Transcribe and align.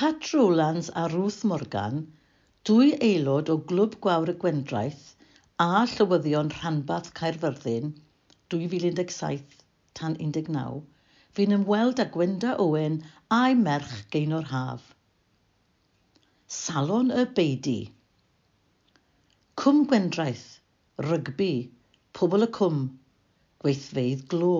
Pat 0.00 0.32
Rowlands 0.32 0.88
a 0.96 1.08
Ruth 1.12 1.42
Morgan, 1.44 1.96
dwy 2.64 2.86
aelod 3.06 3.50
o 3.52 3.56
Glwb 3.70 3.98
Gwawr 4.04 4.30
y 4.32 4.34
Gwendraeth 4.44 5.02
a 5.64 5.82
Llywyddion 5.90 6.48
Rhanbath 6.54 7.10
Caerfyrddin 7.18 7.90
2017 8.54 9.58
tan 10.00 10.16
19, 10.28 10.80
fi'n 11.36 11.52
ymweld 11.58 12.00
â 12.00 12.08
Gwenda 12.14 12.54
Owen 12.64 12.96
a'i 13.40 13.58
merch 13.66 13.92
Gaenor 14.16 14.48
Haf. 14.54 14.88
Salon 16.60 17.12
y 17.12 17.26
Beidi 17.40 17.78
Cwm 19.64 19.84
Gwendraeth, 19.92 20.48
rygbi, 21.10 21.52
pobl 22.16 22.48
y 22.48 22.52
cwm, 22.60 22.86
Gweithfeidd 23.66 24.24
glo. 24.32 24.54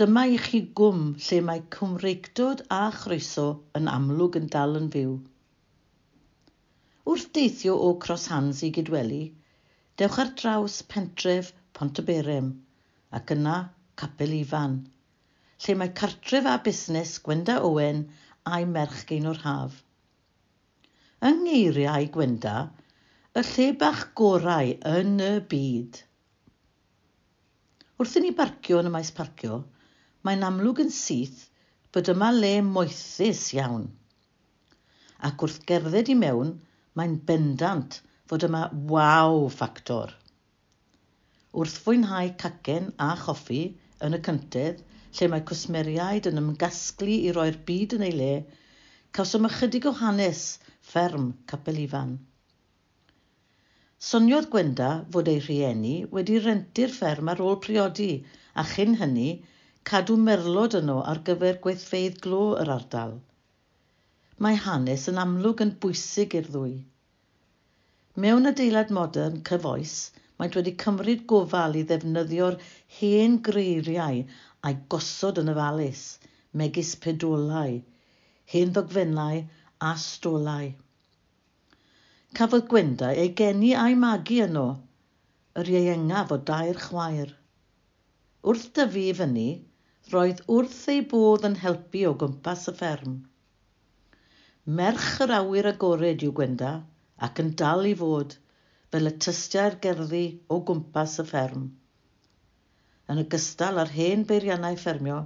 Dyma 0.00 0.22
i 0.32 0.36
chi 0.40 0.58
gwm 0.78 1.00
lle 1.20 1.38
mae 1.44 1.60
cwmreictod 1.74 2.60
a 2.72 2.84
chroeso 2.94 3.42
yn 3.78 3.88
amlwg 3.94 4.36
yn 4.38 4.46
dal 4.54 4.78
yn 4.78 4.86
fyw. 4.94 5.10
Wrth 7.10 7.26
deithio 7.36 7.74
o 7.86 7.90
Croshans 8.04 8.62
i 8.64 8.70
Gydweli, 8.76 9.18
dewch 10.00 10.16
ar 10.22 10.30
draws 10.40 10.78
pentref 10.94 11.50
Pontyberem 11.76 12.46
ac 13.18 13.34
yna 13.34 13.56
Capel 14.02 14.32
Ifan, 14.38 14.78
lle 15.64 15.74
mae 15.82 15.92
cartref 16.00 16.48
a 16.48 16.54
busnes 16.68 17.12
Gwenda 17.26 17.58
Owen 17.68 18.00
a'i 18.54 18.68
merch 18.70 19.02
Gaenor 19.10 19.42
Haf. 19.42 19.74
Yng 21.28 21.42
ngeiriau 21.42 22.08
Gwenda, 22.14 22.54
y 23.36 23.44
lle 23.50 23.68
bach 23.84 24.06
gorau 24.22 24.72
yn 24.94 25.20
y 25.26 25.34
byd. 25.52 26.00
Wrth 28.00 28.16
i 28.16 28.24
ni 28.24 28.32
barcio 28.40 28.80
yn 28.80 28.88
y 28.88 28.94
maes 28.96 29.12
parcio, 29.20 29.60
mae'n 30.26 30.44
amlwg 30.46 30.82
yn 30.84 30.92
syth 30.96 31.46
bod 31.94 32.10
yma 32.12 32.28
le 32.36 32.52
moethus 32.66 33.42
iawn. 33.56 33.86
Ac 35.28 35.44
wrth 35.46 35.60
gerdded 35.70 36.10
i 36.12 36.16
mewn, 36.22 36.54
mae'n 36.98 37.16
bendant 37.30 38.00
fod 38.30 38.46
yma 38.48 38.62
waw 38.92 39.40
ffactor. 39.54 40.12
Wrth 41.56 41.78
fwynhau 41.84 42.32
cacen 42.42 42.92
a 43.06 43.10
choffi 43.24 43.62
yn 44.06 44.16
y 44.16 44.20
cyntedd, 44.26 44.82
lle 45.18 45.28
mae 45.32 45.44
cwsmeriaid 45.50 46.28
yn 46.30 46.40
ymgasglu 46.42 47.16
i 47.26 47.32
roi'r 47.36 47.58
byd 47.70 47.96
yn 47.98 48.04
ei 48.06 48.16
le, 48.16 48.32
cawsom 49.18 49.48
ychydig 49.48 49.88
o 49.90 49.92
hanes 50.00 50.42
fferm 50.90 51.32
Capel 51.50 51.80
Ifan. 51.84 52.12
Soniodd 54.10 54.46
Gwenda 54.52 54.90
fod 55.14 55.28
ei 55.32 55.40
rhieni 55.44 55.96
wedi 56.14 56.38
rentu'r 56.44 56.94
fferm 56.94 57.32
ar 57.32 57.42
ôl 57.44 57.58
priodi 57.64 58.12
a 58.62 58.64
chyn 58.74 58.94
hynny 59.02 59.30
cadw 59.88 60.16
merlod 60.24 60.74
yno 60.78 60.96
ar 61.10 61.18
gyfer 61.26 61.56
gweithfeidd 61.64 62.18
glo 62.24 62.40
yr 62.62 62.70
ardal. 62.74 63.14
Mae 64.44 64.58
hanes 64.64 65.06
yn 65.12 65.20
amlwg 65.22 65.62
yn 65.64 65.72
bwysig 65.84 66.36
i'r 66.38 66.50
ddwy. 66.52 66.74
Mewn 68.24 68.50
adeilad 68.50 68.92
modern 68.98 69.40
cyfoes, 69.48 69.94
maent 70.38 70.58
wedi 70.58 70.74
cymryd 70.82 71.24
gofal 71.32 71.78
i 71.80 71.84
ddefnyddio'r 71.88 72.58
hen 72.98 73.38
greiriau 73.48 74.20
a'i 74.68 74.76
gosod 74.94 75.40
yn 75.42 75.50
ofalus, 75.54 76.04
megis 76.62 76.92
pedolau, 77.06 77.80
hen 78.52 78.76
ddogfennau 78.76 79.42
a 79.90 79.94
stolau. 80.04 80.70
Cafodd 82.36 82.68
Gwenda 82.70 83.14
ei 83.24 83.32
geni 83.42 83.72
a'i 83.84 83.96
magu 84.04 84.42
yno, 84.46 84.68
yr 85.60 85.72
ieuengaf 85.74 86.36
o 86.36 86.38
dair 86.52 86.78
chwaer. 86.84 87.34
Wrth 88.46 88.70
dyfu 88.78 89.08
i 89.08 89.16
fyny, 89.22 89.48
roedd 90.10 90.40
wrth 90.52 90.78
ei 90.92 91.02
bodd 91.10 91.44
yn 91.46 91.52
helpu 91.62 92.00
o 92.08 92.12
gwmpas 92.20 92.64
y 92.70 92.72
fferm. 92.78 93.12
Merch 94.78 95.20
yr 95.24 95.32
awyr 95.36 95.68
agored 95.70 96.24
yw 96.26 96.32
Gwenda 96.38 96.70
ac 97.26 97.38
yn 97.42 97.52
dal 97.60 97.86
i 97.90 97.92
fod 98.00 98.34
fel 98.94 99.10
y 99.10 99.12
tystiau'r 99.26 99.76
gerddi 99.84 100.24
o 100.56 100.58
gwmpas 100.70 101.14
y 101.22 101.26
fferm. 101.28 101.68
Yn 103.12 103.22
ogystal 103.22 103.78
â'r 103.84 103.94
hen 104.00 104.26
beiriannau 104.32 104.80
ffermio 104.82 105.20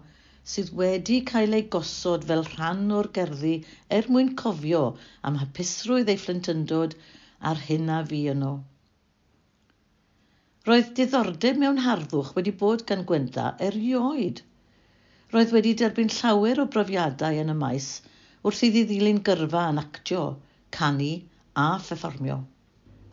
sydd 0.55 0.75
wedi 0.83 1.21
cael 1.33 1.57
ei 1.61 1.67
gosod 1.77 2.29
fel 2.29 2.45
rhan 2.53 2.85
o'r 3.01 3.09
gerddi 3.19 3.57
er 3.99 4.13
mwyn 4.13 4.35
cofio 4.45 4.85
am 5.31 5.41
hapusrwydd 5.47 6.13
ei 6.13 6.21
fflintyndod 6.27 6.99
a'r 7.53 7.69
hyn 7.71 7.93
a 7.99 8.03
fi 8.13 8.27
yno. 8.37 8.57
Roedd 10.69 10.97
diddordeb 11.01 11.61
mewn 11.65 11.87
harddwch 11.89 12.37
wedi 12.37 12.53
bod 12.65 12.91
gan 12.93 13.09
Gwenda 13.09 13.55
erioed– 13.71 14.45
roedd 15.35 15.53
wedi 15.55 15.71
derbyn 15.81 16.11
llawer 16.15 16.61
o 16.63 16.65
brofiadau 16.73 17.39
yn 17.43 17.49
y 17.51 17.55
maes 17.61 17.87
wrth 18.49 18.61
iddi 18.67 18.83
ddilyn 18.89 19.17
gyrfa 19.27 19.63
yn 19.73 19.81
actio, 19.83 20.21
canu 20.77 21.09
a 21.63 21.65
phefformio. 21.87 22.37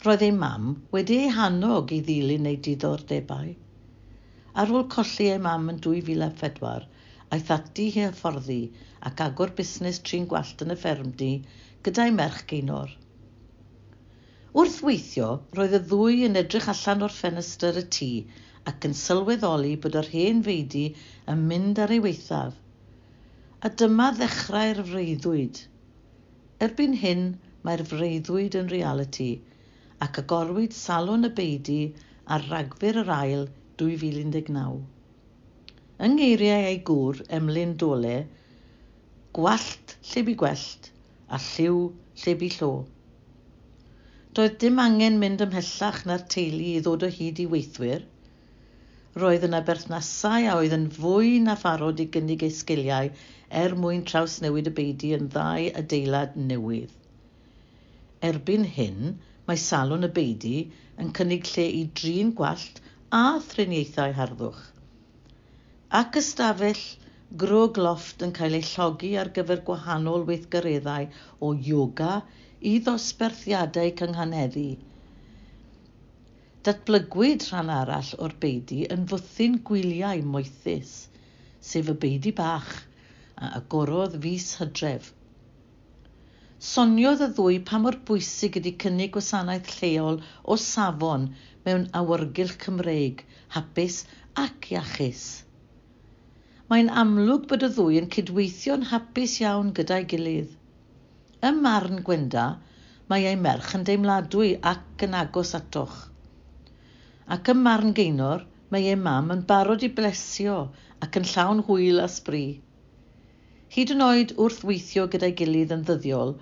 Roedd 0.05 0.25
ei 0.27 0.33
mam 0.35 0.67
wedi 0.95 1.17
ei 1.23 1.31
hanog 1.37 1.93
i 1.95 1.99
ddilyn 2.05 2.49
ei 2.51 2.59
diddordebau. 2.67 3.49
Ar 4.61 4.73
ôl 4.77 4.85
colli 4.95 5.31
ei 5.33 5.41
mam 5.47 5.69
yn 5.73 5.81
2004, 5.87 6.85
aeth 7.37 7.51
ati 7.57 7.87
hi 7.95 8.05
hyfforddi 8.05 8.59
ac 9.09 9.25
agor 9.25 9.55
busnes 9.61 10.01
trin 10.09 10.29
gwallt 10.35 10.61
yn 10.65 10.75
y 10.75 10.77
fferm 10.83 11.11
di 11.23 11.31
gyda'i 11.87 12.13
merch 12.19 12.45
geinor. 12.53 12.93
Wrth 14.53 14.79
weithio, 14.85 15.31
roedd 15.57 15.77
y 15.79 15.83
ddwy 15.87 16.25
yn 16.29 16.37
edrych 16.43 16.69
allan 16.75 17.07
o'r 17.07 17.17
ffenestr 17.17 17.81
y 17.81 17.87
tŷ 17.97 18.11
ac 18.69 18.85
yn 18.89 18.95
sylweddoli 19.01 19.71
bod 19.83 19.95
yr 20.01 20.09
hen 20.13 20.41
feidi 20.47 20.83
yn 21.33 21.45
mynd 21.51 21.79
ar 21.85 21.93
ei 21.95 22.01
weithaf. 22.05 22.57
A 23.65 23.69
dyma 23.81 24.11
ddechrau'r 24.17 24.83
freuddwyd. 24.91 25.61
Erbyn 26.67 26.93
hyn, 27.03 27.23
mae'r 27.65 27.83
freuddwyd 27.93 28.57
yn 28.59 28.69
reality 28.73 29.31
ac 30.05 30.17
agorwyd 30.21 30.73
salon 30.77 31.27
y 31.27 31.31
beidi 31.41 31.81
ar 32.35 32.45
ragfyr 32.51 33.01
yr 33.03 33.11
ail 33.15 33.43
2019. 33.81 34.77
Yng 36.05 36.15
ngeiriau 36.17 36.69
ei 36.69 36.79
gŵr, 36.87 37.19
Emlyn 37.37 37.75
Dole, 37.81 38.15
gwallt 39.37 39.95
lle 40.11 40.23
bu 40.29 40.37
gwellt 40.43 40.89
a 41.29 41.37
lliw 41.49 41.83
lle 42.23 42.33
bu 42.39 42.49
llo. 42.55 42.71
Doedd 44.37 44.57
dim 44.63 44.81
angen 44.85 45.19
mynd 45.21 45.43
ymhellach 45.45 46.01
na'r 46.09 46.25
teulu 46.33 46.71
i 46.71 46.81
ddod 46.85 47.05
o 47.05 47.11
hyd 47.19 47.43
i 47.43 47.47
weithwyr, 47.53 48.07
Roedd 49.19 49.43
yna 49.43 49.59
berthnasau 49.67 50.45
a 50.47 50.51
oedd 50.57 50.73
yn 50.75 50.83
fwy 50.97 51.31
na 51.45 51.53
pharod 51.61 51.97
i 51.99 52.05
gynnig 52.11 52.43
ei 52.47 52.53
sgiliau 52.57 53.09
er 53.61 53.73
mwyn 53.85 54.03
trawsnewid 54.11 54.69
y 54.69 54.71
beidi 54.77 55.09
yn 55.17 55.25
ddau 55.33 55.65
adeilad 55.81 56.37
newydd. 56.51 56.93
Erbyn 58.29 58.63
hyn, 58.77 59.09
mae 59.49 59.59
salon 59.63 60.07
y 60.07 60.11
beidi 60.19 60.53
yn 61.03 61.11
cynnig 61.17 61.49
lle 61.51 61.65
i 61.79 61.83
drin 62.01 62.31
gwallt 62.39 62.79
a 63.19 63.23
thriniaethau 63.49 64.15
harddwch. 64.21 64.61
Ac 66.01 66.21
ystafell 66.21 66.85
grog 67.43 67.81
loft 67.87 68.23
yn 68.29 68.31
cael 68.39 68.55
ei 68.61 68.69
llogi 68.69 69.11
ar 69.25 69.33
gyfer 69.39 69.65
gwahanol 69.71 70.23
weithgareddau 70.31 71.11
o 71.49 71.51
yoga 71.71 72.13
i 72.71 72.77
ddosberthiadau 72.87 73.91
cynghaneddi– 74.03 74.69
Datblygwyd 76.67 77.43
rhan 77.49 77.69
arall 77.73 78.09
o'r 78.23 78.33
beidi 78.41 78.83
yn 78.95 79.05
fwthyn 79.11 79.53
gwyliau 79.67 80.19
moethus, 80.33 80.89
sef 81.69 81.87
y 81.89 81.95
beidi 82.03 82.33
bach, 82.39 82.67
a 83.41 83.47
agorodd 83.59 84.17
fus 84.25 84.49
hydref. 84.59 85.07
Soniodd 86.71 87.23
y 87.25 87.29
ddwy 87.39 87.57
pa 87.69 87.79
mor 87.85 87.97
bwysig 88.09 88.59
ydy 88.61 88.75
cynnig 88.83 89.09
gwasanaeth 89.15 89.71
lleol 89.79 90.19
o 90.45 90.59
safon 90.65 91.25
mewn 91.65 91.87
awyrgylch 92.01 92.59
Cymreig, 92.67 93.25
hapus 93.57 93.97
ac 94.43 94.69
iachus. 94.75 95.25
Mae'n 96.69 96.93
amlwg 97.05 97.49
bod 97.49 97.65
y 97.65 97.71
ddwy 97.73 97.97
yn 98.03 98.11
cydweithio'n 98.17 98.85
hapus 98.91 99.39
iawn 99.41 99.73
gyda'i 99.81 100.05
gilydd. 100.13 100.53
Ym 101.49 101.65
marn 101.65 102.05
Gwenda, 102.05 102.45
mae 103.09 103.25
ei 103.33 103.43
merch 103.49 103.73
yn 103.81 103.89
deimladwy 103.89 104.53
ac 104.75 105.09
yn 105.09 105.17
agos 105.25 105.57
atoch 105.63 106.10
ac 107.35 107.49
ym 107.53 107.59
marn 107.65 107.93
geinor 107.97 108.41
mae 108.75 108.87
ei 108.93 108.97
mam 109.07 109.29
yn 109.35 109.41
barod 109.49 109.83
i 109.87 109.89
blesio 109.99 110.57
ac 111.05 111.17
yn 111.19 111.27
llawn 111.33 111.61
hwyl 111.67 112.01
a 112.05 112.07
sbri. 112.15 112.45
Hyd 113.75 113.93
yn 113.95 114.03
oed 114.05 114.33
wrth 114.45 114.65
weithio 114.69 115.05
gyda'i 115.13 115.35
gilydd 115.41 115.71
yn 115.75 115.85
ddyddiol, 115.89 116.33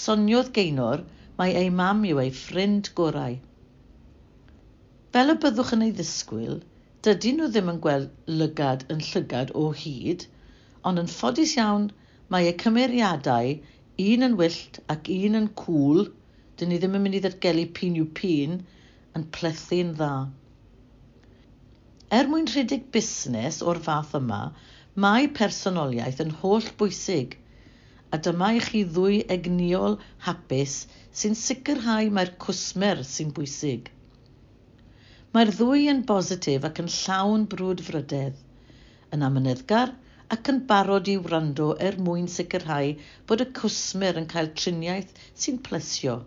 soniodd 0.00 0.50
geinor 0.58 1.04
mae 1.38 1.54
ei 1.60 1.70
mam 1.78 2.02
yw 2.10 2.20
ei 2.24 2.32
ffrind 2.40 2.90
gorau. 3.00 3.38
Fel 5.16 5.32
y 5.32 5.38
byddwch 5.46 5.72
yn 5.78 5.86
ei 5.86 5.94
ddisgwyl, 6.00 6.60
dydyn 7.08 7.40
nhw 7.40 7.48
ddim 7.54 7.72
yn 7.72 7.80
gweld 7.86 8.34
lygad 8.42 8.84
yn 8.92 9.00
llygad 9.08 9.54
o 9.62 9.64
hyd, 9.84 10.26
ond 10.90 11.00
yn 11.04 11.10
ffodus 11.14 11.56
iawn 11.56 11.88
mae 12.34 12.50
eu 12.50 12.58
cymeriadau, 12.64 13.56
un 14.10 14.28
yn 14.28 14.36
wyllt 14.42 14.82
ac 14.96 15.08
un 15.16 15.40
yn 15.40 15.50
cŵl, 15.64 16.04
dyn 16.60 16.74
ni 16.74 16.82
ddim 16.82 17.00
yn 17.00 17.06
mynd 17.06 17.18
i 17.18 17.24
ddatgelu 17.24 17.66
pin 17.80 17.98
yw 18.02 18.12
pin, 18.20 18.60
yn 19.18 19.24
plethu'n 19.34 19.90
dda. 19.98 20.14
Er 22.18 22.28
mwyn 22.30 22.48
rhedeg 22.50 22.88
busnes 22.94 23.60
o'r 23.70 23.78
fath 23.86 24.14
yma, 24.18 24.40
mae 25.04 25.28
personoliaeth 25.38 26.22
yn 26.24 26.32
holl 26.40 26.66
bwysig, 26.80 27.36
a 28.14 28.18
dyma 28.26 28.50
i 28.58 28.62
chi 28.66 28.82
ddwy 28.96 29.20
egniol 29.36 29.96
hapus 30.26 30.74
sy'n 31.20 31.38
sicrhau 31.42 32.10
mae'r 32.18 32.34
cwsmer 32.44 33.04
sy'n 33.12 33.32
bwysig. 33.38 33.88
Mae'r 35.34 35.54
ddwy 35.60 35.88
yn 35.94 36.04
bositif 36.10 36.66
ac 36.68 36.82
yn 36.84 36.90
llawn 36.98 37.48
brwd 37.54 37.82
frydedd, 37.88 38.36
yn 39.14 39.26
amyneddgar 39.30 39.94
ac 40.36 40.52
yn 40.52 40.62
barod 40.70 41.10
i 41.10 41.16
wrando 41.22 41.72
er 41.88 41.98
mwyn 42.02 42.30
sicrhau 42.36 42.94
bod 43.30 43.46
y 43.46 43.50
cwsmer 43.62 44.22
yn 44.22 44.30
cael 44.34 44.54
triniaeth 44.60 45.18
sy'n 45.32 45.62
plesio 45.66 46.20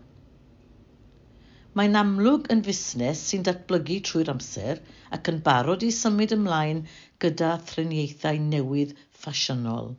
Mae'n 1.78 1.98
amlwg 2.00 2.48
yn 2.54 2.60
fusnes 2.66 3.20
sy'n 3.30 3.44
datblygu 3.46 3.96
trwy'r 4.08 4.30
amser 4.32 4.80
ac 5.16 5.28
yn 5.32 5.40
barod 5.48 5.84
i 5.86 5.90
symud 5.96 6.34
ymlaen 6.36 6.80
gyda 7.24 7.50
thriniaethau 7.70 8.40
newydd 8.46 8.94
ffasiynol. 9.22 9.92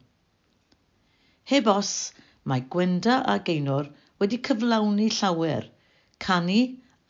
Heb 1.51 1.69
os, 1.73 1.91
mae 2.51 2.65
Gwenda 2.75 3.19
a 3.33 3.37
Gaenor 3.49 3.91
wedi 4.23 4.41
cyflawni 4.49 5.07
llawer, 5.19 5.69
canu 6.27 6.61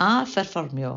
a 0.10 0.12
pherfformio. 0.33 0.94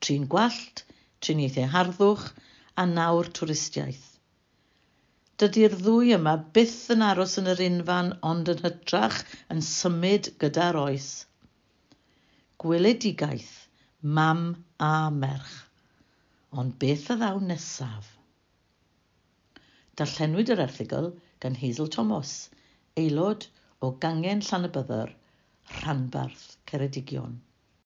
Trin 0.00 0.28
gwallt, 0.34 0.84
triniaethau 1.20 1.72
harddwch 1.76 2.28
a 2.76 2.86
nawr 2.92 3.32
twristiaeth 3.40 4.04
dydy'r 5.42 5.74
ddwy 5.80 6.14
yma 6.16 6.32
byth 6.56 6.78
yn 6.94 7.02
aros 7.06 7.34
yn 7.40 7.48
yr 7.52 7.58
unfan 7.64 8.06
ond 8.28 8.48
yn 8.52 8.62
hytrach 8.64 9.18
yn 9.52 9.58
symud 9.70 10.30
gyda'r 10.44 10.78
oes 10.82 11.08
gweledigaeth 12.62 13.54
mam 14.18 14.42
a 14.80 15.10
merch. 15.10 15.54
Ond 16.56 16.76
beth 16.82 17.10
y 17.12 17.16
ddaw 17.20 17.40
nesaf? 17.48 18.06
Darllenwyd 20.00 20.52
yr 20.54 20.62
erthigol 20.64 21.10
gan 21.44 21.58
Hazel 21.60 21.90
Thomas, 21.96 22.32
aelod 23.02 23.48
o 23.84 23.90
gangen 24.04 24.40
Llanabyddyr, 24.46 25.12
rhanbarth 25.80 26.46
Ceredigion. 26.70 27.36